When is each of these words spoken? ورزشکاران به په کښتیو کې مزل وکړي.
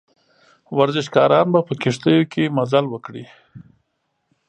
ورزشکاران 0.77 1.47
به 1.53 1.59
په 1.67 1.73
کښتیو 1.81 2.29
کې 2.31 2.53
مزل 2.57 2.85
وکړي. 2.89 3.25